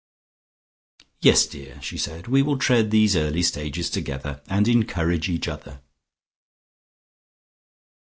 "Yes, 1.19 1.45
dear," 1.45 1.79
she 1.79 1.95
said. 1.99 2.25
"We 2.27 2.41
will 2.41 2.57
tread 2.57 2.89
these 2.89 3.15
early 3.15 3.43
stages 3.43 3.87
together, 3.91 4.41
and 4.47 4.67
encourage 4.67 5.29
each 5.29 5.47
other." 5.47 5.81